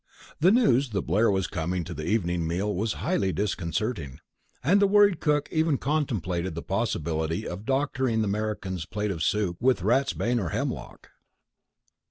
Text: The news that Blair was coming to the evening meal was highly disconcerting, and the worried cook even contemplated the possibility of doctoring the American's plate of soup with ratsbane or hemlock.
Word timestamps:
The 0.39 0.51
news 0.51 0.89
that 0.93 1.03
Blair 1.03 1.29
was 1.29 1.45
coming 1.45 1.83
to 1.83 1.93
the 1.93 2.07
evening 2.07 2.47
meal 2.47 2.73
was 2.73 2.93
highly 3.05 3.31
disconcerting, 3.31 4.19
and 4.63 4.81
the 4.81 4.87
worried 4.87 5.19
cook 5.19 5.47
even 5.51 5.77
contemplated 5.77 6.55
the 6.55 6.63
possibility 6.63 7.47
of 7.47 7.65
doctoring 7.65 8.21
the 8.23 8.27
American's 8.27 8.87
plate 8.87 9.11
of 9.11 9.21
soup 9.21 9.57
with 9.61 9.81
ratsbane 9.83 10.39
or 10.39 10.49
hemlock. 10.49 11.11